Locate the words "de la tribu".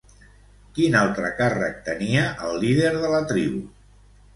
3.05-3.67